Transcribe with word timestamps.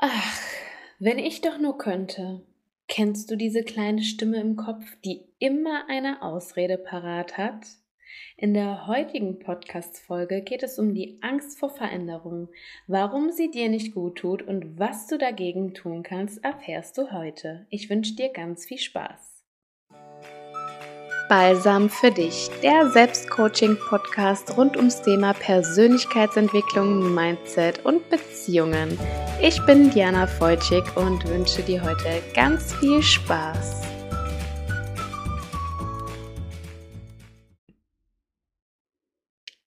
Ach, 0.00 0.40
wenn 1.00 1.18
ich 1.18 1.40
doch 1.40 1.58
nur 1.58 1.76
könnte. 1.76 2.42
Kennst 2.86 3.32
du 3.32 3.36
diese 3.36 3.64
kleine 3.64 4.02
Stimme 4.02 4.40
im 4.40 4.54
Kopf, 4.54 4.84
die 5.04 5.24
immer 5.40 5.88
eine 5.88 6.22
Ausrede 6.22 6.78
parat 6.78 7.36
hat? 7.36 7.66
In 8.36 8.54
der 8.54 8.86
heutigen 8.86 9.40
Podcast-Folge 9.40 10.42
geht 10.42 10.62
es 10.62 10.78
um 10.78 10.94
die 10.94 11.18
Angst 11.20 11.58
vor 11.58 11.70
Veränderung. 11.70 12.48
Warum 12.86 13.32
sie 13.32 13.50
dir 13.50 13.68
nicht 13.68 13.92
gut 13.92 14.18
tut 14.18 14.42
und 14.42 14.78
was 14.78 15.08
du 15.08 15.18
dagegen 15.18 15.74
tun 15.74 16.04
kannst, 16.04 16.44
erfährst 16.44 16.96
du 16.96 17.10
heute. 17.10 17.66
Ich 17.68 17.90
wünsche 17.90 18.14
dir 18.14 18.28
ganz 18.28 18.66
viel 18.66 18.78
Spaß. 18.78 19.37
Balsam 21.28 21.90
für 21.90 22.10
dich, 22.10 22.48
der 22.62 22.88
Selbstcoaching-Podcast 22.88 24.56
rund 24.56 24.78
ums 24.78 25.02
Thema 25.02 25.34
Persönlichkeitsentwicklung, 25.34 27.14
Mindset 27.14 27.84
und 27.84 28.08
Beziehungen. 28.08 28.98
Ich 29.42 29.62
bin 29.66 29.90
Diana 29.90 30.26
Feutschig 30.26 30.84
und 30.96 31.28
wünsche 31.28 31.60
dir 31.62 31.82
heute 31.82 32.22
ganz 32.34 32.72
viel 32.76 33.02
Spaß. 33.02 33.82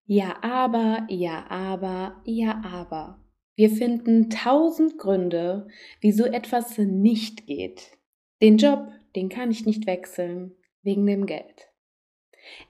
Ja, 0.07 0.41
aber, 0.41 1.05
ja, 1.09 1.45
aber, 1.47 2.23
ja, 2.25 2.59
aber. 2.65 3.23
Wir 3.55 3.69
finden 3.69 4.31
tausend 4.31 4.97
Gründe, 4.97 5.67
wieso 5.99 6.25
etwas 6.25 6.79
nicht 6.79 7.45
geht. 7.45 7.99
Den 8.41 8.57
Job, 8.57 8.87
den 9.15 9.29
kann 9.29 9.51
ich 9.51 9.67
nicht 9.67 9.85
wechseln 9.85 10.55
wegen 10.83 11.05
dem 11.05 11.25
Geld. 11.25 11.69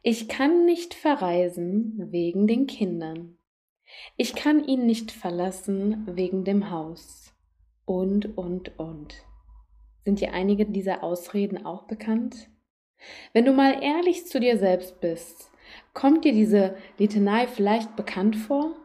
Ich 0.04 0.28
kann 0.28 0.66
nicht 0.66 0.94
verreisen 0.94 2.08
wegen 2.12 2.48
den 2.48 2.68
Kindern. 2.68 3.38
Ich 4.18 4.36
kann 4.36 4.64
ihn 4.64 4.86
nicht 4.86 5.12
verlassen 5.12 6.08
wegen 6.16 6.44
dem 6.44 6.70
Haus. 6.72 7.34
Und, 7.86 8.38
und, 8.38 8.78
und. 8.80 9.16
Sind 10.04 10.20
dir 10.20 10.34
einige 10.34 10.66
dieser 10.66 11.04
Ausreden 11.04 11.66
auch 11.66 11.88
bekannt? 11.88 12.50
Wenn 13.34 13.46
du 13.46 13.54
mal 13.54 13.84
ehrlich 13.84 14.28
zu 14.28 14.40
dir 14.40 14.58
selbst 14.58 15.02
bist, 15.02 15.52
kommt 15.94 16.26
dir 16.26 16.34
diese 16.34 16.76
Litanei 16.98 17.48
vielleicht 17.48 17.96
bekannt 17.96 18.36
vor? 18.36 18.76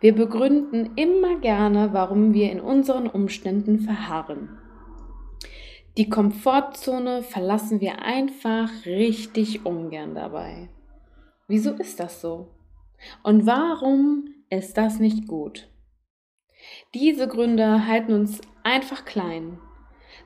Wir 0.00 0.14
begründen 0.14 0.96
immer 0.96 1.38
gerne, 1.40 1.92
warum 1.92 2.32
wir 2.32 2.50
in 2.50 2.60
unseren 2.60 3.06
Umständen 3.06 3.80
verharren. 3.80 4.58
Die 5.96 6.10
Komfortzone 6.10 7.22
verlassen 7.22 7.80
wir 7.80 8.02
einfach 8.02 8.70
richtig 8.84 9.64
ungern 9.64 10.14
dabei. 10.14 10.68
Wieso 11.48 11.70
ist 11.70 12.00
das 12.00 12.20
so? 12.20 12.48
Und 13.22 13.46
warum 13.46 14.26
ist 14.50 14.76
das 14.76 14.98
nicht 14.98 15.26
gut? 15.26 15.70
Diese 16.92 17.26
Gründe 17.28 17.86
halten 17.86 18.12
uns 18.12 18.42
einfach 18.62 19.06
klein. 19.06 19.58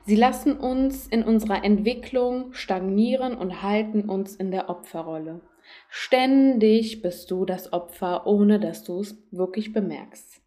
Sie 0.03 0.17
lassen 0.17 0.57
uns 0.57 1.07
in 1.07 1.23
unserer 1.23 1.63
Entwicklung 1.63 2.51
stagnieren 2.51 3.33
und 3.33 3.61
halten 3.61 4.09
uns 4.09 4.35
in 4.35 4.51
der 4.51 4.69
Opferrolle. 4.69 5.39
Ständig 5.87 7.01
bist 7.01 7.31
du 7.31 7.45
das 7.45 7.71
Opfer, 7.71 8.27
ohne 8.27 8.59
dass 8.59 8.83
du 8.83 8.99
es 8.99 9.15
wirklich 9.31 9.71
bemerkst. 9.71 10.41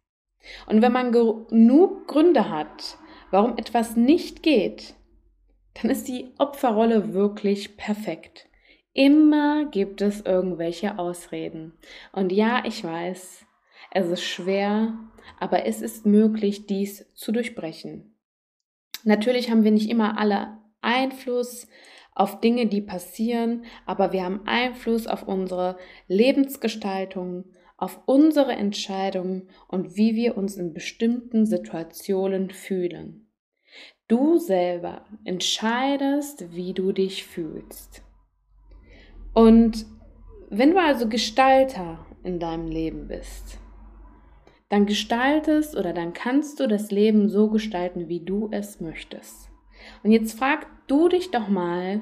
Und 0.67 0.83
wenn 0.83 0.91
man 0.91 1.11
genug 1.11 2.07
Gründe 2.07 2.47
hat, 2.51 2.99
warum 3.31 3.57
etwas 3.57 3.95
nicht 3.95 4.43
geht, 4.43 4.93
dann 5.75 5.91
ist 5.91 6.07
die 6.07 6.33
Opferrolle 6.37 7.13
wirklich 7.13 7.77
perfekt. 7.77 8.47
Immer 8.93 9.65
gibt 9.65 10.01
es 10.01 10.21
irgendwelche 10.21 10.97
Ausreden. 10.97 11.73
Und 12.13 12.31
ja, 12.31 12.63
ich 12.65 12.83
weiß, 12.83 13.45
es 13.91 14.07
ist 14.07 14.23
schwer, 14.23 14.97
aber 15.39 15.65
es 15.65 15.81
ist 15.81 16.05
möglich, 16.05 16.65
dies 16.65 17.11
zu 17.13 17.31
durchbrechen. 17.31 18.15
Natürlich 19.03 19.51
haben 19.51 19.63
wir 19.63 19.71
nicht 19.71 19.89
immer 19.89 20.17
alle 20.17 20.57
Einfluss 20.81 21.67
auf 22.13 22.39
Dinge, 22.39 22.67
die 22.67 22.81
passieren, 22.81 23.65
aber 23.85 24.13
wir 24.13 24.23
haben 24.23 24.47
Einfluss 24.47 25.05
auf 25.07 25.27
unsere 25.27 25.77
Lebensgestaltung, 26.07 27.45
auf 27.77 27.99
unsere 28.05 28.53
Entscheidungen 28.53 29.49
und 29.67 29.97
wie 29.97 30.15
wir 30.15 30.37
uns 30.37 30.55
in 30.55 30.73
bestimmten 30.73 31.45
Situationen 31.45 32.49
fühlen. 32.49 33.24
Du 34.07 34.37
selber 34.37 35.05
entscheidest, 35.23 36.53
wie 36.53 36.73
du 36.73 36.91
dich 36.91 37.25
fühlst. 37.25 38.03
Und 39.33 39.85
wenn 40.49 40.71
du 40.71 40.79
also 40.79 41.09
Gestalter 41.09 42.05
in 42.23 42.39
deinem 42.39 42.67
Leben 42.67 43.07
bist, 43.07 43.59
dann 44.69 44.85
gestaltest 44.85 45.75
oder 45.75 45.93
dann 45.93 46.13
kannst 46.13 46.59
du 46.59 46.67
das 46.67 46.91
Leben 46.91 47.29
so 47.29 47.49
gestalten, 47.49 48.07
wie 48.07 48.23
du 48.23 48.49
es 48.51 48.79
möchtest. 48.79 49.49
Und 50.03 50.11
jetzt 50.11 50.37
frag 50.37 50.67
du 50.87 51.09
dich 51.09 51.31
doch 51.31 51.47
mal, 51.47 52.01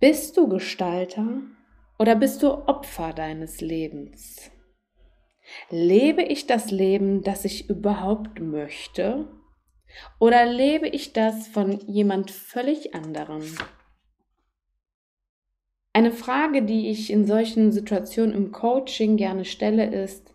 bist 0.00 0.36
du 0.36 0.48
Gestalter 0.48 1.42
oder 1.98 2.14
bist 2.16 2.42
du 2.42 2.48
Opfer 2.68 3.12
deines 3.12 3.60
Lebens? 3.60 4.50
Lebe 5.70 6.22
ich 6.22 6.46
das 6.46 6.70
Leben, 6.70 7.22
das 7.22 7.44
ich 7.44 7.68
überhaupt 7.68 8.40
möchte? 8.40 9.28
Oder 10.18 10.46
lebe 10.46 10.88
ich 10.88 11.12
das 11.12 11.48
von 11.48 11.80
jemand 11.88 12.30
völlig 12.30 12.94
anderem? 12.94 13.42
Eine 15.92 16.10
Frage, 16.10 16.62
die 16.62 16.88
ich 16.90 17.10
in 17.10 17.24
solchen 17.24 17.70
Situationen 17.70 18.34
im 18.34 18.50
Coaching 18.50 19.16
gerne 19.16 19.44
stelle, 19.44 19.86
ist, 19.86 20.34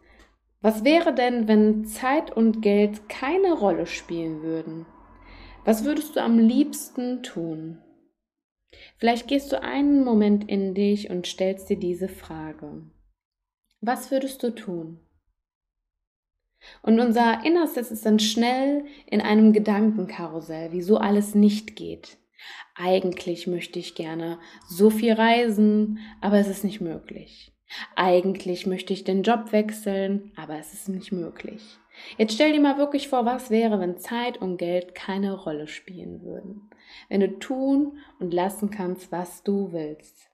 was 0.62 0.84
wäre 0.84 1.14
denn, 1.14 1.48
wenn 1.48 1.86
Zeit 1.86 2.36
und 2.36 2.62
Geld 2.62 3.10
keine 3.10 3.54
Rolle 3.54 3.86
spielen 3.86 4.42
würden? 4.42 4.86
Was 5.66 5.84
würdest 5.84 6.16
du 6.16 6.22
am 6.22 6.40
liebsten 6.40 7.24
tun? 7.24 7.82
Vielleicht 8.98 9.28
gehst 9.28 9.52
du 9.52 9.62
einen 9.62 10.04
Moment 10.04 10.50
in 10.50 10.74
dich 10.74 11.10
und 11.10 11.28
stellst 11.28 11.70
dir 11.70 11.78
diese 11.78 12.08
Frage. 12.08 12.84
Was 13.82 14.12
würdest 14.12 14.44
du 14.44 14.52
tun? 14.52 15.00
Und 16.82 17.00
unser 17.00 17.46
Innerstes 17.46 17.92
ist 17.92 18.06
dann 18.06 18.20
schnell 18.20 18.86
in 19.08 19.22
einem 19.22 19.54
Gedankenkarussell, 19.54 20.72
wieso 20.72 20.98
alles 20.98 21.36
nicht 21.36 21.76
geht. 21.76 22.18
Eigentlich 22.76 23.48
möchte 23.48 23.80
ich 23.80 23.96
gerne 23.96 24.40
so 24.68 24.90
viel 24.90 25.14
reisen, 25.14 26.00
aber 26.22 26.38
es 26.38 26.48
ist 26.48 26.64
nicht 26.64 26.82
möglich. 26.82 27.54
Eigentlich 27.96 28.66
möchte 28.66 28.94
ich 28.94 29.04
den 29.04 29.24
Job 29.24 29.52
wechseln, 29.52 30.32
aber 30.36 30.58
es 30.58 30.74
ist 30.74 30.90
nicht 30.90 31.12
möglich. 31.12 31.78
Jetzt 32.18 32.34
stell 32.34 32.54
dir 32.54 32.62
mal 32.62 32.78
wirklich 32.78 33.10
vor, 33.10 33.26
was 33.26 33.50
wäre, 33.50 33.80
wenn 33.80 33.98
Zeit 33.98 34.42
und 34.42 34.58
Geld 34.58 34.96
keine 34.96 35.34
Rolle 35.34 35.68
spielen 35.68 36.24
würden. 36.24 36.70
Wenn 37.10 37.20
du 37.20 37.38
tun 37.38 38.00
und 38.20 38.34
lassen 38.34 38.72
kannst, 38.72 39.12
was 39.12 39.44
du 39.44 39.72
willst. 39.72 40.30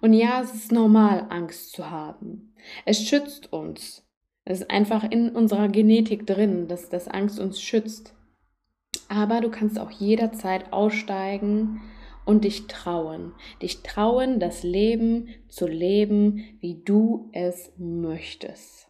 Und 0.00 0.12
ja, 0.12 0.42
es 0.42 0.52
ist 0.52 0.72
normal, 0.72 1.26
Angst 1.30 1.72
zu 1.72 1.90
haben. 1.90 2.54
Es 2.84 3.02
schützt 3.02 3.52
uns 3.52 4.06
es 4.44 4.60
ist 4.60 4.70
einfach 4.70 5.04
in 5.08 5.30
unserer 5.30 5.68
Genetik 5.68 6.26
drin, 6.26 6.68
dass 6.68 6.88
das 6.88 7.08
Angst 7.08 7.38
uns 7.38 7.60
schützt. 7.60 8.14
Aber 9.08 9.40
du 9.40 9.50
kannst 9.50 9.78
auch 9.78 9.90
jederzeit 9.90 10.72
aussteigen 10.72 11.80
und 12.24 12.44
dich 12.44 12.66
trauen. 12.66 13.32
Dich 13.62 13.82
trauen, 13.82 14.40
das 14.40 14.62
Leben 14.62 15.28
zu 15.48 15.66
leben, 15.66 16.44
wie 16.60 16.82
du 16.84 17.30
es 17.32 17.72
möchtest. 17.76 18.88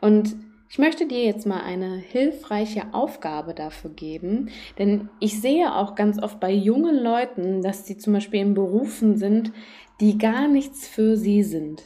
Und 0.00 0.34
ich 0.68 0.78
möchte 0.78 1.06
dir 1.06 1.22
jetzt 1.24 1.46
mal 1.46 1.60
eine 1.60 1.96
hilfreiche 1.96 2.94
Aufgabe 2.94 3.52
dafür 3.52 3.90
geben, 3.90 4.48
denn 4.78 5.10
ich 5.20 5.38
sehe 5.40 5.74
auch 5.74 5.94
ganz 5.94 6.18
oft 6.18 6.40
bei 6.40 6.50
jungen 6.50 6.96
Leuten, 6.96 7.60
dass 7.60 7.86
sie 7.86 7.98
zum 7.98 8.14
Beispiel 8.14 8.40
in 8.40 8.54
Berufen 8.54 9.18
sind, 9.18 9.52
die 10.00 10.16
gar 10.16 10.48
nichts 10.48 10.88
für 10.88 11.16
sie 11.16 11.42
sind. 11.42 11.82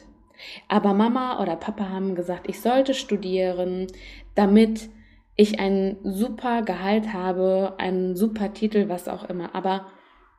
Aber 0.67 0.93
Mama 0.93 1.41
oder 1.41 1.55
Papa 1.55 1.89
haben 1.89 2.15
gesagt, 2.15 2.49
ich 2.49 2.61
sollte 2.61 2.93
studieren, 2.93 3.87
damit 4.35 4.89
ich 5.35 5.59
ein 5.59 5.97
super 6.03 6.63
Gehalt 6.63 7.13
habe, 7.13 7.75
einen 7.77 8.15
super 8.15 8.53
Titel, 8.53 8.89
was 8.89 9.07
auch 9.07 9.29
immer. 9.29 9.53
Aber 9.55 9.87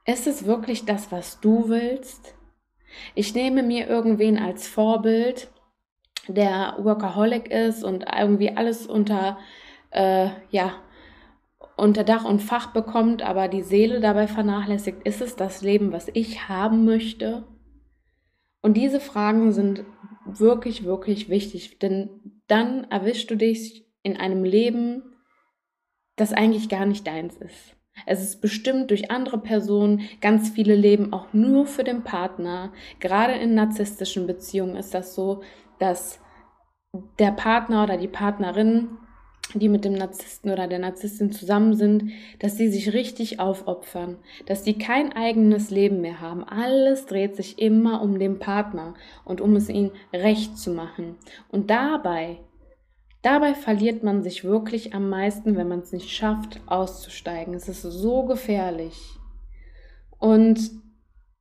ist 0.05 0.26
es 0.26 0.44
wirklich 0.44 0.84
das, 0.84 1.12
was 1.12 1.40
du 1.40 1.69
willst? 1.69 2.34
Ich 3.14 3.34
nehme 3.34 3.62
mir 3.62 3.87
irgendwen 3.88 4.38
als 4.38 4.67
Vorbild, 4.67 5.49
der 6.26 6.76
Workaholic 6.78 7.50
ist 7.50 7.84
und 7.84 8.06
irgendwie 8.19 8.56
alles 8.56 8.87
unter, 8.87 9.38
äh, 9.90 10.28
ja, 10.50 10.72
unter 11.76 12.05
Dach 12.05 12.25
und 12.25 12.40
Fach 12.40 12.72
bekommt, 12.72 13.22
aber 13.22 13.49
die 13.49 13.62
Seele 13.62 14.00
dabei 14.00 14.26
vernachlässigt. 14.26 15.06
Ist 15.06 15.20
es 15.20 15.37
das 15.37 15.62
Leben, 15.62 15.93
was 15.93 16.08
ich 16.12 16.49
haben 16.49 16.84
möchte? 16.84 17.44
Und 18.62 18.76
diese 18.76 19.00
Fragen 19.00 19.52
sind 19.52 19.84
wirklich, 20.28 20.84
wirklich 20.84 21.28
wichtig, 21.28 21.78
denn 21.78 22.40
dann 22.46 22.84
erwischst 22.84 23.30
du 23.30 23.36
dich 23.36 23.86
in 24.02 24.16
einem 24.16 24.44
Leben, 24.44 25.02
das 26.16 26.32
eigentlich 26.32 26.69
gar 26.69 26.86
nicht 26.86 27.06
deins 27.06 27.36
ist. 27.36 27.76
Es 28.06 28.22
ist 28.22 28.40
bestimmt 28.40 28.90
durch 28.90 29.10
andere 29.10 29.38
Personen, 29.38 30.08
ganz 30.20 30.50
viele 30.50 30.75
leben 30.75 31.12
auch 31.12 31.32
nur 31.32 31.66
für 31.66 31.84
den 31.84 32.04
Partner. 32.04 32.72
Gerade 33.00 33.34
in 33.34 33.54
narzisstischen 33.54 34.26
Beziehungen 34.26 34.76
ist 34.76 34.94
das 34.94 35.14
so, 35.14 35.42
dass 35.78 36.20
der 37.19 37.32
Partner 37.32 37.84
oder 37.84 37.96
die 37.96 38.08
Partnerin, 38.08 38.98
die 39.54 39.68
mit 39.68 39.84
dem 39.84 39.94
Narzissten 39.94 40.50
oder 40.50 40.66
der 40.66 40.78
Narzisstin 40.78 41.32
zusammen 41.32 41.74
sind, 41.74 42.12
dass 42.38 42.56
sie 42.56 42.68
sich 42.68 42.92
richtig 42.92 43.40
aufopfern, 43.40 44.18
dass 44.46 44.64
sie 44.64 44.74
kein 44.74 45.12
eigenes 45.14 45.70
Leben 45.70 46.00
mehr 46.00 46.20
haben. 46.20 46.44
Alles 46.44 47.06
dreht 47.06 47.36
sich 47.36 47.58
immer 47.58 48.02
um 48.02 48.18
den 48.18 48.38
Partner 48.38 48.94
und 49.24 49.40
um 49.40 49.56
es 49.56 49.68
ihnen 49.68 49.92
recht 50.12 50.58
zu 50.58 50.72
machen. 50.72 51.16
Und 51.50 51.70
dabei, 51.70 52.38
dabei 53.22 53.54
verliert 53.54 54.02
man 54.02 54.22
sich 54.22 54.44
wirklich 54.44 54.94
am 54.94 55.08
meisten, 55.08 55.56
wenn 55.56 55.68
man 55.68 55.80
es 55.80 55.92
nicht 55.92 56.10
schafft, 56.10 56.60
auszusteigen. 56.66 57.54
Es 57.54 57.68
ist 57.68 57.82
so 57.82 58.24
gefährlich. 58.24 58.98
Und 60.18 60.70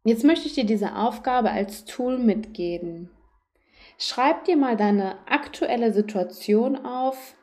jetzt 0.06 0.24
möchte 0.24 0.48
ich 0.48 0.54
dir 0.54 0.66
diese 0.66 0.96
Aufgabe 0.96 1.52
als 1.52 1.84
Tool 1.86 2.18
mitgeben. 2.18 3.10
Schreib 3.98 4.46
dir 4.46 4.56
mal 4.56 4.78
deine 4.78 5.16
aktuelle 5.28 5.92
Situation 5.92 6.86
auf, 6.86 7.37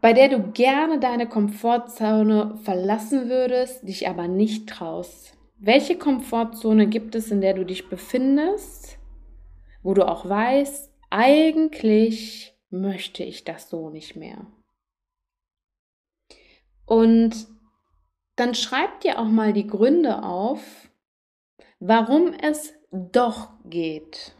bei 0.00 0.12
der 0.12 0.28
du 0.28 0.52
gerne 0.52 1.00
deine 1.00 1.28
Komfortzone 1.28 2.56
verlassen 2.62 3.28
würdest, 3.28 3.86
dich 3.86 4.08
aber 4.08 4.28
nicht 4.28 4.68
traust. 4.68 5.36
Welche 5.58 5.98
Komfortzone 5.98 6.86
gibt 6.86 7.14
es, 7.14 7.30
in 7.30 7.40
der 7.40 7.54
du 7.54 7.64
dich 7.64 7.88
befindest, 7.88 8.98
wo 9.82 9.94
du 9.94 10.06
auch 10.06 10.28
weißt, 10.28 10.92
eigentlich 11.10 12.54
möchte 12.70 13.24
ich 13.24 13.44
das 13.44 13.68
so 13.68 13.90
nicht 13.90 14.14
mehr? 14.14 14.46
Und 16.86 17.48
dann 18.36 18.54
schreib 18.54 19.00
dir 19.00 19.18
auch 19.18 19.28
mal 19.28 19.52
die 19.52 19.66
Gründe 19.66 20.22
auf, 20.22 20.88
warum 21.80 22.32
es 22.32 22.72
doch 22.92 23.50
geht. 23.64 24.34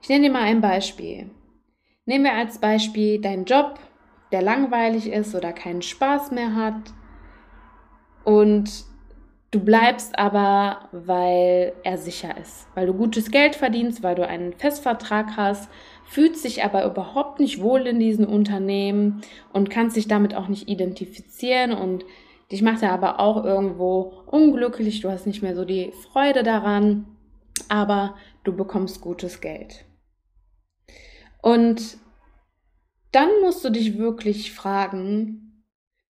Ich 0.00 0.08
nenne 0.08 0.26
dir 0.26 0.32
mal 0.32 0.42
ein 0.42 0.62
Beispiel. 0.62 1.30
Nehmen 2.06 2.24
wir 2.24 2.32
als 2.32 2.58
Beispiel 2.58 3.20
deinen 3.20 3.44
Job, 3.44 3.78
der 4.32 4.42
langweilig 4.42 5.10
ist 5.10 5.34
oder 5.34 5.52
keinen 5.52 5.82
Spaß 5.82 6.30
mehr 6.30 6.54
hat. 6.54 6.92
Und 8.24 8.84
du 9.50 9.60
bleibst 9.60 10.18
aber, 10.18 10.88
weil 10.92 11.72
er 11.82 11.96
sicher 11.96 12.36
ist, 12.36 12.66
weil 12.74 12.86
du 12.86 12.94
gutes 12.94 13.30
Geld 13.30 13.56
verdienst, 13.56 14.02
weil 14.02 14.14
du 14.14 14.26
einen 14.26 14.52
Festvertrag 14.52 15.36
hast, 15.36 15.70
fühlst 16.04 16.44
dich 16.44 16.64
aber 16.64 16.84
überhaupt 16.84 17.40
nicht 17.40 17.62
wohl 17.62 17.86
in 17.86 17.98
diesem 17.98 18.26
Unternehmen 18.26 19.22
und 19.52 19.70
kannst 19.70 19.96
dich 19.96 20.08
damit 20.08 20.34
auch 20.34 20.48
nicht 20.48 20.68
identifizieren. 20.68 21.72
Und 21.72 22.04
dich 22.50 22.62
macht 22.62 22.82
er 22.82 22.92
aber 22.92 23.20
auch 23.20 23.44
irgendwo 23.44 24.22
unglücklich, 24.26 25.00
du 25.00 25.10
hast 25.10 25.26
nicht 25.26 25.42
mehr 25.42 25.54
so 25.54 25.64
die 25.64 25.92
Freude 26.12 26.42
daran, 26.42 27.06
aber 27.68 28.14
du 28.44 28.54
bekommst 28.54 29.00
gutes 29.00 29.40
Geld. 29.40 29.84
Und 31.40 31.98
dann 33.12 33.28
musst 33.40 33.64
du 33.64 33.70
dich 33.70 33.98
wirklich 33.98 34.52
fragen, 34.52 35.64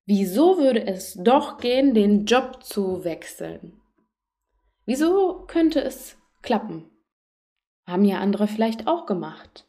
wieso 0.07 0.59
würde 0.59 0.87
es 0.87 1.15
doch 1.15 1.59
gehen, 1.59 1.95
den 1.95 2.25
Job 2.25 2.63
zu 2.63 3.05
wechseln? 3.05 3.81
Wieso 4.85 5.45
könnte 5.47 5.81
es 5.81 6.17
klappen? 6.43 6.91
Haben 7.87 8.05
ja 8.05 8.19
andere 8.19 8.49
vielleicht 8.49 8.87
auch 8.87 9.07
gemacht. 9.07 9.67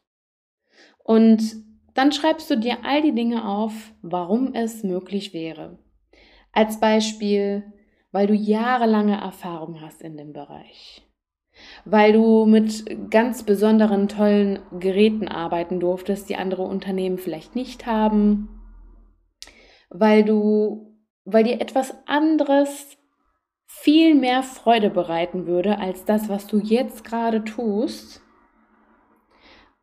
Und 1.04 1.42
dann 1.94 2.12
schreibst 2.12 2.50
du 2.50 2.58
dir 2.58 2.86
all 2.86 3.02
die 3.02 3.14
Dinge 3.14 3.48
auf, 3.48 3.94
warum 4.02 4.54
es 4.54 4.84
möglich 4.84 5.34
wäre. 5.34 5.80
Als 6.52 6.80
Beispiel, 6.80 7.74
weil 8.12 8.28
du 8.28 8.34
jahrelange 8.34 9.20
Erfahrung 9.20 9.82
hast 9.82 10.02
in 10.02 10.18
dem 10.18 10.34
Bereich 10.34 11.09
weil 11.86 12.14
du 12.14 12.46
mit 12.46 13.10
ganz 13.10 13.44
besonderen, 13.44 14.08
tollen 14.08 14.60
Geräten 14.80 15.28
arbeiten 15.28 15.80
durftest, 15.80 16.30
die 16.30 16.36
andere 16.36 16.64
Unternehmen 16.64 17.18
vielleicht 17.18 17.56
nicht 17.56 17.86
haben, 17.86 18.50
weil 19.90 20.24
du, 20.24 20.96
weil 21.26 21.44
dir 21.44 21.62
etwas 21.62 21.94
anderes 22.06 22.98
viel 23.66 24.16
mehr 24.16 24.44
Freude 24.44 24.90
bereiten 24.90 25.46
würde 25.46 25.80
als 25.80 26.06
das, 26.06 26.28
was 26.28 26.48
du 26.48 26.60
jetzt 26.60 27.04
gerade 27.04 27.44
tust. 27.44 28.22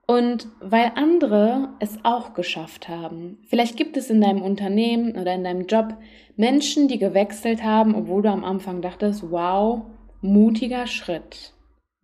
Und 0.09 0.47
weil 0.61 0.93
andere 0.95 1.71
es 1.81 1.99
auch 2.05 2.35
geschafft 2.35 2.89
haben. 2.89 3.39
Vielleicht 3.49 3.77
gibt 3.77 3.97
es 3.97 4.09
in 4.09 4.21
deinem 4.21 4.43
Unternehmen 4.43 5.17
oder 5.17 5.35
in 5.35 5.43
deinem 5.43 5.67
Job 5.67 5.97
Menschen, 6.37 6.87
die 6.87 6.99
gewechselt 6.99 7.65
haben, 7.65 7.97
obwohl 7.97 8.23
du 8.23 8.31
am 8.31 8.45
Anfang 8.45 8.83
dachtest, 8.83 9.33
wow, 9.33 9.83
mutiger 10.21 10.87
Schritt 10.87 11.56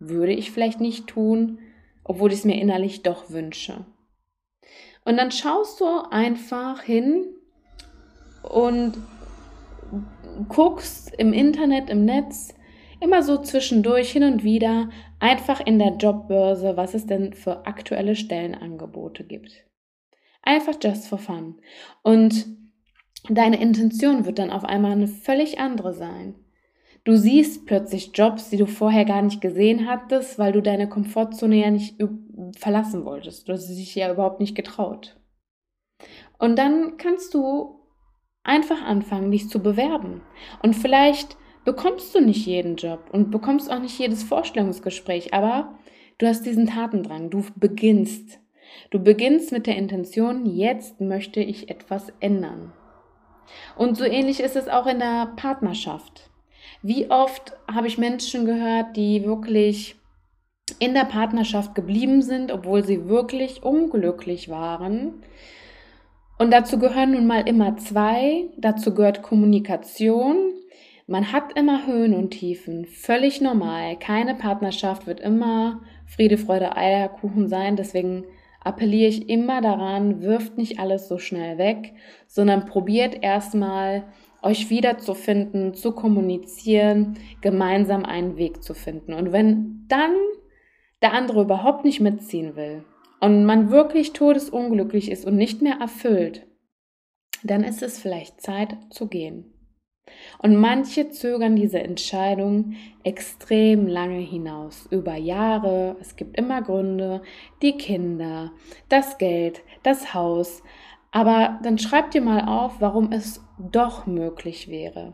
würde 0.09 0.33
ich 0.33 0.51
vielleicht 0.51 0.81
nicht 0.81 1.07
tun, 1.07 1.59
obwohl 2.03 2.31
ich 2.31 2.39
es 2.39 2.45
mir 2.45 2.59
innerlich 2.59 3.03
doch 3.03 3.29
wünsche. 3.29 3.85
Und 5.05 5.17
dann 5.17 5.31
schaust 5.31 5.81
du 5.81 5.85
einfach 6.11 6.81
hin 6.81 7.25
und 8.43 8.97
guckst 10.49 11.13
im 11.17 11.33
Internet, 11.33 11.89
im 11.89 12.05
Netz, 12.05 12.53
immer 12.99 13.21
so 13.21 13.37
zwischendurch 13.37 14.11
hin 14.11 14.23
und 14.23 14.43
wieder 14.43 14.89
einfach 15.19 15.59
in 15.59 15.77
der 15.77 15.95
Jobbörse, 15.97 16.77
was 16.77 16.93
es 16.93 17.05
denn 17.05 17.33
für 17.33 17.65
aktuelle 17.65 18.15
Stellenangebote 18.15 19.25
gibt. 19.25 19.65
Einfach 20.41 20.75
just 20.81 21.07
for 21.07 21.17
fun. 21.17 21.61
Und 22.01 22.45
deine 23.29 23.61
Intention 23.61 24.25
wird 24.25 24.39
dann 24.39 24.49
auf 24.51 24.63
einmal 24.65 24.91
eine 24.91 25.07
völlig 25.07 25.59
andere 25.59 25.93
sein. 25.93 26.35
Du 27.05 27.17
siehst 27.17 27.65
plötzlich 27.65 28.11
Jobs, 28.13 28.49
die 28.49 28.57
du 28.57 28.65
vorher 28.65 29.03
gar 29.03 29.21
nicht 29.21 29.41
gesehen 29.41 29.89
hattest, 29.89 30.39
weil 30.39 30.53
du 30.53 30.61
deine 30.61 30.87
Komfortzone 30.87 31.57
ja 31.57 31.69
nicht 31.69 31.97
verlassen 32.57 33.03
wolltest. 33.03 33.47
Du 33.47 33.53
hast 33.53 33.67
dich 33.67 33.95
ja 33.95 34.11
überhaupt 34.11 34.39
nicht 34.39 34.55
getraut. 34.55 35.17
Und 36.37 36.57
dann 36.57 36.97
kannst 36.97 37.33
du 37.33 37.81
einfach 38.43 38.81
anfangen, 38.83 39.31
dich 39.31 39.49
zu 39.49 39.59
bewerben. 39.59 40.21
Und 40.61 40.75
vielleicht 40.75 41.35
bekommst 41.65 42.15
du 42.15 42.21
nicht 42.21 42.45
jeden 42.45 42.77
Job 42.77 43.09
und 43.11 43.31
bekommst 43.31 43.69
auch 43.71 43.79
nicht 43.79 43.97
jedes 43.99 44.23
Vorstellungsgespräch, 44.23 45.33
aber 45.33 45.77
du 46.17 46.27
hast 46.27 46.45
diesen 46.45 46.67
Tatendrang. 46.67 47.29
Du 47.29 47.43
beginnst. 47.55 48.39
Du 48.91 48.99
beginnst 48.99 49.51
mit 49.51 49.67
der 49.67 49.75
Intention, 49.75 50.45
jetzt 50.45 51.01
möchte 51.01 51.41
ich 51.41 51.69
etwas 51.69 52.13
ändern. 52.21 52.71
Und 53.77 53.97
so 53.97 54.05
ähnlich 54.05 54.39
ist 54.39 54.55
es 54.55 54.69
auch 54.69 54.87
in 54.87 54.99
der 54.99 55.33
Partnerschaft. 55.35 56.29
Wie 56.85 57.09
oft 57.09 57.53
habe 57.73 57.87
ich 57.87 57.97
Menschen 57.97 58.45
gehört, 58.45 58.97
die 58.97 59.23
wirklich 59.23 59.95
in 60.79 60.93
der 60.93 61.05
Partnerschaft 61.05 61.75
geblieben 61.75 62.21
sind, 62.21 62.51
obwohl 62.51 62.83
sie 62.83 63.07
wirklich 63.07 63.63
unglücklich 63.63 64.49
waren. 64.49 65.23
Und 66.37 66.51
dazu 66.51 66.79
gehören 66.79 67.11
nun 67.11 67.25
mal 67.25 67.47
immer 67.47 67.77
zwei. 67.77 68.49
Dazu 68.57 68.93
gehört 68.93 69.23
Kommunikation. 69.23 70.35
Man 71.07 71.31
hat 71.31 71.57
immer 71.57 71.87
Höhen 71.87 72.13
und 72.13 72.31
Tiefen. 72.31 72.85
Völlig 72.85 73.39
normal. 73.39 73.97
Keine 73.97 74.35
Partnerschaft 74.35 75.07
wird 75.07 75.21
immer 75.21 75.81
Friede, 76.05 76.37
Freude, 76.37 76.75
Eierkuchen 76.75 77.47
sein. 77.47 77.77
Deswegen 77.77 78.25
appelliere 78.61 79.09
ich 79.09 79.29
immer 79.29 79.61
daran, 79.61 80.21
wirft 80.21 80.57
nicht 80.57 80.79
alles 80.79 81.07
so 81.07 81.17
schnell 81.17 81.57
weg, 81.57 81.93
sondern 82.27 82.65
probiert 82.65 83.23
erstmal 83.23 84.03
euch 84.43 84.69
wiederzufinden, 84.69 85.73
zu 85.73 85.93
kommunizieren, 85.93 87.17
gemeinsam 87.41 88.05
einen 88.05 88.37
Weg 88.37 88.63
zu 88.63 88.73
finden. 88.73 89.13
Und 89.13 89.31
wenn 89.31 89.85
dann 89.87 90.13
der 91.01 91.13
andere 91.13 91.41
überhaupt 91.41 91.85
nicht 91.85 91.99
mitziehen 91.99 92.55
will 92.55 92.83
und 93.19 93.45
man 93.45 93.71
wirklich 93.71 94.13
todesunglücklich 94.13 95.09
ist 95.09 95.25
und 95.25 95.35
nicht 95.35 95.61
mehr 95.61 95.77
erfüllt, 95.79 96.45
dann 97.43 97.63
ist 97.63 97.81
es 97.81 97.99
vielleicht 97.99 98.41
Zeit 98.41 98.77
zu 98.89 99.07
gehen. 99.07 99.53
Und 100.39 100.57
manche 100.57 101.09
zögern 101.09 101.55
diese 101.55 101.79
Entscheidung 101.79 102.75
extrem 103.03 103.87
lange 103.87 104.19
hinaus, 104.19 104.87
über 104.91 105.15
Jahre. 105.15 105.95
Es 106.01 106.17
gibt 106.17 106.37
immer 106.37 106.61
Gründe, 106.61 107.21
die 107.61 107.77
Kinder, 107.77 108.51
das 108.89 109.17
Geld, 109.17 109.61
das 109.83 110.13
Haus. 110.13 110.61
Aber 111.13 111.59
dann 111.61 111.77
schreib 111.77 112.09
dir 112.09 112.21
mal 112.21 112.41
auf, 112.41 112.81
warum 112.81 113.11
es 113.11 113.39
doch 113.59 114.07
möglich 114.07 114.67
wäre. 114.67 115.13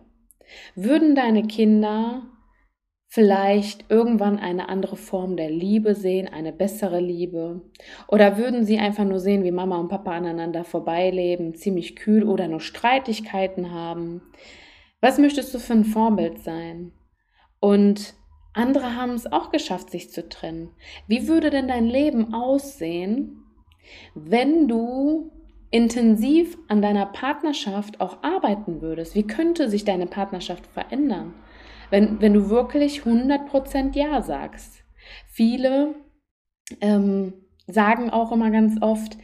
Würden 0.74 1.14
deine 1.14 1.44
Kinder 1.44 2.24
vielleicht 3.10 3.92
irgendwann 3.92 4.40
eine 4.40 4.70
andere 4.70 4.96
Form 4.96 5.36
der 5.36 5.52
Liebe 5.52 5.96
sehen, 5.96 6.30
eine 6.30 6.54
bessere 6.54 7.02
Liebe? 7.02 7.64
Oder 8.08 8.38
würden 8.38 8.64
sie 8.64 8.80
einfach 8.80 9.04
nur 9.04 9.20
sehen, 9.20 9.44
wie 9.44 9.52
Mama 9.52 9.78
und 9.78 9.90
Papa 9.90 10.12
aneinander 10.12 10.64
vorbeileben, 10.64 11.54
ziemlich 11.54 11.98
kühl 11.98 12.24
oder 12.24 12.48
nur 12.48 12.62
Streitigkeiten 12.62 13.74
haben? 13.74 14.22
Was 15.02 15.18
möchtest 15.18 15.54
du 15.54 15.60
für 15.60 15.74
ein 15.74 15.84
Vorbild 15.84 16.40
sein? 16.40 16.94
Und 17.60 18.14
andere 18.54 18.96
haben 18.96 19.16
es 19.16 19.30
auch 19.30 19.52
geschafft, 19.52 19.90
sich 19.90 20.12
zu 20.12 20.30
trennen. 20.30 20.70
Wie 21.08 21.28
würde 21.28 21.50
denn 21.50 21.68
dein 21.68 21.88
Leben 21.88 22.34
aussehen, 22.34 23.44
wenn 24.16 24.70
du 24.70 25.32
intensiv 25.72 26.58
an 26.68 26.82
deiner 26.82 27.06
Partnerschaft 27.06 28.02
auch 28.02 28.24
arbeiten 28.24 28.82
würdest, 28.82 29.16
wie 29.16 29.28
könnte 29.28 29.70
sich 29.70 29.86
deine 29.86 30.08
Partnerschaft 30.08 30.66
verändern, 30.66 31.34
wenn, 31.90 32.22
wenn 32.22 32.34
du 32.34 32.50
wirklich 32.50 33.02
100% 33.02 33.96
Ja 33.96 34.22
sagst? 34.22 34.84
Viele 35.28 35.96
ähm, 36.82 37.34
sagen 37.68 38.10
auch 38.10 38.32
immer 38.32 38.52
ganz 38.52 38.82
oft, 38.82 39.18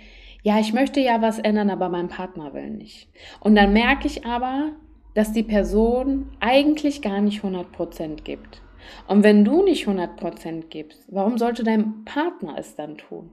ja, 0.44 0.60
ich 0.60 0.74
möchte 0.74 1.00
ja 1.00 1.22
was 1.22 1.40
ändern, 1.40 1.72
aber 1.72 1.90
mein 1.90 2.08
Partner 2.08 2.54
will 2.54 2.70
nicht. 2.70 3.10
Und 3.40 3.56
dann 3.56 3.74
merke 3.74 4.06
ich 4.06 4.26
aber, 4.26 4.74
dass 5.16 5.34
die 5.34 5.44
Person 5.44 6.30
eigentlich 6.40 7.02
gar 7.02 7.22
nicht 7.22 7.44
100% 7.44 8.22
gibt. 8.24 8.62
Und 9.08 9.24
wenn 9.24 9.44
du 9.44 9.64
nicht 9.64 9.88
100% 9.88 10.68
gibst, 10.70 11.04
warum 11.12 11.40
sollte 11.40 11.64
dein 11.64 12.06
Partner 12.06 12.56
es 12.60 12.76
dann 12.76 12.98
tun? 12.98 13.32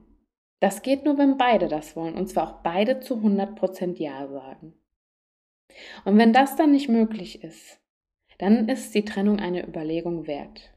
Das 0.62 0.82
geht 0.82 1.04
nur, 1.04 1.18
wenn 1.18 1.38
beide 1.38 1.66
das 1.66 1.96
wollen 1.96 2.14
und 2.14 2.28
zwar 2.28 2.48
auch 2.48 2.62
beide 2.62 3.00
zu 3.00 3.16
100% 3.16 3.98
Ja 3.98 4.28
sagen. 4.28 4.74
Und 6.04 6.18
wenn 6.18 6.32
das 6.32 6.54
dann 6.54 6.70
nicht 6.70 6.88
möglich 6.88 7.42
ist, 7.42 7.80
dann 8.38 8.68
ist 8.68 8.94
die 8.94 9.04
Trennung 9.04 9.40
eine 9.40 9.66
Überlegung 9.66 10.28
wert. 10.28 10.72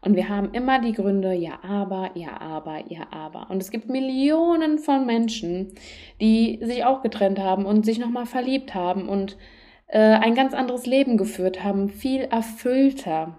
Und 0.00 0.14
wir 0.14 0.28
haben 0.28 0.52
immer 0.52 0.80
die 0.80 0.92
Gründe, 0.92 1.32
ja, 1.32 1.58
aber, 1.64 2.12
ja, 2.14 2.40
aber, 2.40 2.84
ja, 2.88 3.08
aber. 3.10 3.50
Und 3.50 3.60
es 3.60 3.72
gibt 3.72 3.88
Millionen 3.88 4.78
von 4.78 5.06
Menschen, 5.06 5.74
die 6.20 6.60
sich 6.62 6.84
auch 6.84 7.02
getrennt 7.02 7.40
haben 7.40 7.66
und 7.66 7.84
sich 7.84 7.98
nochmal 7.98 8.26
verliebt 8.26 8.76
haben 8.76 9.08
und 9.08 9.36
äh, 9.88 9.98
ein 9.98 10.36
ganz 10.36 10.54
anderes 10.54 10.86
Leben 10.86 11.16
geführt 11.16 11.64
haben, 11.64 11.88
viel 11.88 12.20
erfüllter. 12.20 13.36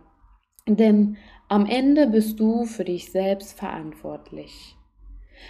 Denn 0.67 1.15
am 1.48 1.65
Ende 1.65 2.08
bist 2.08 2.41
du 2.41 2.65
für 2.65 2.84
dich 2.84 3.10
selbst 3.10 3.58
verantwortlich. 3.58 4.76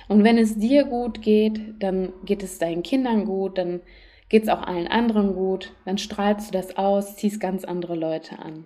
Und 0.08 0.24
wenn 0.24 0.38
es 0.38 0.58
dir 0.58 0.86
gut 0.86 1.22
geht, 1.22 1.60
dann 1.80 2.14
geht 2.26 2.44
es 2.44 2.60
deinen 2.60 2.84
Kindern 2.84 3.26
gut, 3.26 3.58
dann 3.58 3.82
geht 4.30 4.44
es 4.44 4.50
auch 4.50 4.62
allen 4.62 4.88
anderen 4.88 5.34
gut, 5.34 5.74
dann 5.86 5.98
strahlst 5.98 6.50
du 6.50 6.52
das 6.54 6.78
aus, 6.78 7.16
ziehst 7.16 7.40
ganz 7.40 7.64
andere 7.64 7.96
Leute 7.96 8.40
an. 8.40 8.66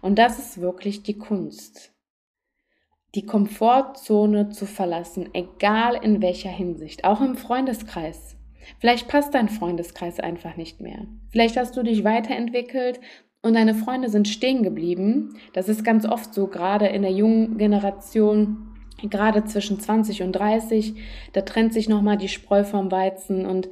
Und 0.00 0.18
das 0.18 0.38
ist 0.38 0.60
wirklich 0.60 1.02
die 1.02 1.18
Kunst. 1.18 1.92
Die 3.14 3.24
Komfortzone 3.24 4.50
zu 4.50 4.66
verlassen, 4.66 5.30
egal 5.32 5.94
in 6.02 6.20
welcher 6.20 6.50
Hinsicht, 6.50 7.04
auch 7.04 7.20
im 7.20 7.36
Freundeskreis. 7.36 8.36
Vielleicht 8.80 9.08
passt 9.08 9.34
dein 9.34 9.48
Freundeskreis 9.48 10.20
einfach 10.20 10.56
nicht 10.56 10.80
mehr. 10.80 11.06
Vielleicht 11.30 11.56
hast 11.56 11.76
du 11.76 11.82
dich 11.82 12.04
weiterentwickelt 12.04 13.00
und 13.40 13.54
deine 13.54 13.74
Freunde 13.74 14.10
sind 14.10 14.28
stehen 14.28 14.62
geblieben. 14.62 15.38
Das 15.54 15.68
ist 15.68 15.84
ganz 15.84 16.04
oft 16.04 16.34
so, 16.34 16.48
gerade 16.48 16.86
in 16.86 17.02
der 17.02 17.12
jungen 17.12 17.56
Generation, 17.56 18.67
gerade 19.02 19.44
zwischen 19.44 19.80
20 19.80 20.22
und 20.22 20.32
30. 20.32 20.94
Da 21.32 21.42
trennt 21.42 21.72
sich 21.72 21.88
nochmal 21.88 22.16
die 22.16 22.28
Spreu 22.28 22.64
vom 22.64 22.90
Weizen 22.90 23.46
und 23.46 23.68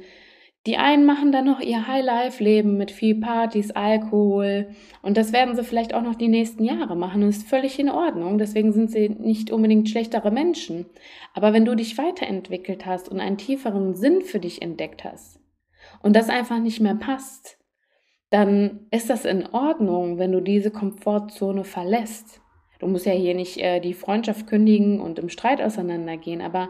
die 0.67 0.75
einen 0.75 1.05
machen 1.05 1.31
dann 1.31 1.45
noch 1.45 1.61
ihr 1.61 1.87
High-Life-Leben 1.87 2.75
mit 2.75 2.91
viel 2.91 3.15
Partys, 3.21 3.71
Alkohol 3.71 4.71
und 5.01 5.15
das 5.15 5.31
werden 5.31 5.55
sie 5.55 5.63
vielleicht 5.63 5.93
auch 5.93 6.01
noch 6.01 6.15
die 6.15 6.27
nächsten 6.27 6.65
Jahre 6.65 6.97
machen 6.97 7.23
und 7.23 7.29
ist 7.29 7.47
völlig 7.47 7.79
in 7.79 7.89
Ordnung. 7.89 8.37
Deswegen 8.37 8.73
sind 8.73 8.91
sie 8.91 9.07
nicht 9.07 9.49
unbedingt 9.49 9.87
schlechtere 9.87 10.29
Menschen. 10.29 10.85
Aber 11.33 11.53
wenn 11.53 11.63
du 11.63 11.73
dich 11.75 11.97
weiterentwickelt 11.97 12.85
hast 12.85 13.07
und 13.07 13.21
einen 13.21 13.37
tieferen 13.37 13.95
Sinn 13.95 14.23
für 14.23 14.39
dich 14.39 14.61
entdeckt 14.61 15.05
hast 15.05 15.39
und 16.01 16.17
das 16.17 16.27
einfach 16.27 16.59
nicht 16.59 16.81
mehr 16.81 16.95
passt, 16.95 17.57
dann 18.29 18.87
ist 18.91 19.09
das 19.09 19.23
in 19.23 19.47
Ordnung, 19.47 20.17
wenn 20.17 20.33
du 20.33 20.41
diese 20.41 20.71
Komfortzone 20.71 21.63
verlässt. 21.63 22.41
Du 22.79 22.87
musst 22.87 23.05
ja 23.05 23.13
hier 23.13 23.33
nicht 23.33 23.57
äh, 23.57 23.79
die 23.79 23.93
Freundschaft 23.93 24.47
kündigen 24.47 24.99
und 24.99 25.19
im 25.19 25.29
Streit 25.29 25.61
auseinandergehen, 25.61 26.41
aber 26.41 26.69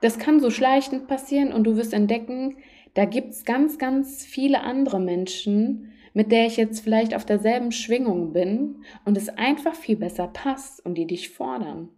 das 0.00 0.18
kann 0.18 0.40
so 0.40 0.50
schleichend 0.50 1.06
passieren 1.06 1.52
und 1.52 1.64
du 1.64 1.76
wirst 1.76 1.92
entdecken, 1.92 2.56
da 2.94 3.04
gibt 3.04 3.30
es 3.30 3.44
ganz, 3.44 3.78
ganz 3.78 4.24
viele 4.24 4.62
andere 4.62 5.00
Menschen, 5.00 5.92
mit 6.12 6.30
der 6.30 6.46
ich 6.46 6.56
jetzt 6.56 6.80
vielleicht 6.80 7.14
auf 7.14 7.24
derselben 7.24 7.72
Schwingung 7.72 8.32
bin 8.32 8.84
und 9.04 9.16
es 9.16 9.28
einfach 9.30 9.74
viel 9.74 9.96
besser 9.96 10.28
passt 10.28 10.84
und 10.84 10.96
die 10.96 11.06
dich 11.06 11.30
fordern. 11.30 11.88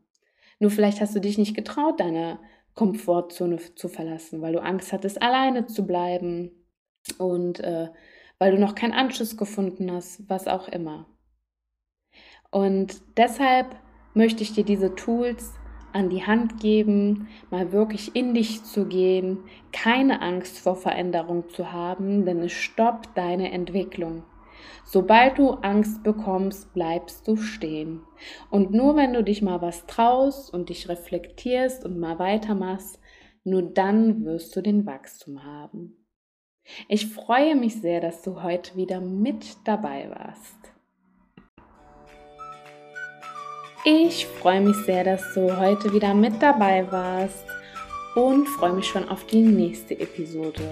Nur 0.61 0.71
vielleicht 0.71 1.01
hast 1.01 1.17
du 1.17 1.21
dich 1.21 1.37
nicht 1.37 1.57
getraut, 1.57 1.99
deine 1.99 2.39
Komfortzone 2.75 3.59
zu 3.75 3.89
verlassen, 3.89 4.41
weil 4.41 4.53
du 4.53 4.63
Angst 4.63 4.93
hattest, 4.93 5.21
alleine 5.21 5.67
zu 5.67 5.87
bleiben 5.87 6.53
und 7.19 7.61
äh, 7.61 7.89
weil 8.39 8.53
du 8.53 8.59
noch 8.59 8.75
keinen 8.75 8.93
Anschluss 8.93 9.37
gefunden 9.37 9.91
hast, 9.91 10.29
was 10.29 10.47
auch 10.47 10.69
immer. 10.69 11.07
Und 12.55 13.03
deshalb 13.17 13.75
möchte 14.15 14.45
ich 14.45 14.53
dir 14.53 14.63
diese 14.63 14.95
Tools 14.95 15.55
an 15.93 16.09
die 16.09 16.25
Hand 16.25 16.61
geben, 16.61 17.27
mal 17.51 17.73
wirklich 17.73 18.15
in 18.15 18.33
dich 18.33 18.63
zu 18.63 18.87
gehen, 18.87 19.39
keine 19.73 20.23
Angst 20.23 20.61
vor 20.61 20.77
Veränderung 20.77 21.49
zu 21.49 21.73
haben, 21.73 22.25
denn 22.25 22.39
es 22.39 22.53
stoppt 22.53 23.19
deine 23.19 23.51
Entwicklung. 23.51 24.23
Sobald 24.85 25.37
du 25.37 25.51
Angst 25.51 26.05
bekommst, 26.05 26.73
bleibst 26.75 27.27
du 27.27 27.37
stehen. 27.37 28.03
Und 28.51 28.71
nur 28.71 28.95
wenn 28.95 29.15
du 29.15 29.25
dich 29.25 29.43
mal 29.43 29.61
was 29.61 29.87
traust 29.87 30.55
und 30.55 30.69
dich 30.69 30.89
reflektierst 30.89 31.85
und 31.85 31.99
mal 31.99 32.21
weitermachst, 32.21 33.01
nur 33.43 33.63
dann 33.63 34.25
wirst 34.25 34.55
du 34.55 34.61
den 34.61 34.87
Wachstum 34.87 35.43
haben. 35.43 36.07
Ich 36.87 37.09
freue 37.09 37.57
mich 37.57 37.81
sehr, 37.81 38.01
dass 38.01 38.23
du 38.23 38.45
heute 38.45 38.77
wieder 38.77 39.01
mit 39.01 39.57
dabei 39.65 40.09
warst. 40.09 40.74
Ich 43.87 44.27
freue 44.27 44.63
mich 44.63 44.77
sehr, 44.87 45.05
dass 45.05 45.35
du 45.35 45.59
heute 45.59 45.93
wieder 45.93 46.15
mit 46.15 46.41
dabei 46.41 46.91
warst 46.91 47.45
und 48.15 48.49
freue 48.49 48.73
mich 48.73 48.87
schon 48.87 49.07
auf 49.11 49.27
die 49.27 49.43
nächste 49.43 50.01
Episode. 50.01 50.63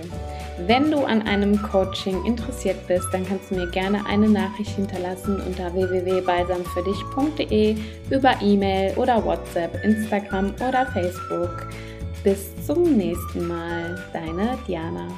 Wenn 0.66 0.90
du 0.90 1.04
an 1.04 1.20
einem 1.20 1.60
Coaching 1.60 2.24
interessiert 2.24 2.88
bist, 2.88 3.06
dann 3.12 3.26
kannst 3.26 3.50
du 3.50 3.56
mir 3.56 3.66
gerne 3.66 4.06
eine 4.06 4.30
Nachricht 4.30 4.76
hinterlassen 4.76 5.42
unter 5.46 5.74
www.balsamfürdich.de 5.74 7.76
über 8.08 8.32
E-Mail 8.40 8.96
oder 8.96 9.22
WhatsApp, 9.22 9.84
Instagram 9.84 10.54
oder 10.66 10.86
Facebook. 10.86 11.66
Bis 12.24 12.64
zum 12.64 12.96
nächsten 12.96 13.46
Mal, 13.46 14.02
deine 14.14 14.56
Diana. 14.66 15.08